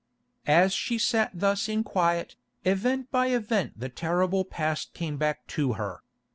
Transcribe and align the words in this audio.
As 0.47 0.73
she 0.73 0.97
sat 0.97 1.29
thus 1.31 1.69
in 1.69 1.83
quiet, 1.83 2.35
event 2.65 3.11
by 3.11 3.27
event 3.27 3.79
the 3.79 3.87
terrible 3.87 4.43
past 4.43 4.95
came 4.95 5.17
back 5.17 5.45
to 5.53 5.73
her. 5.73 6.01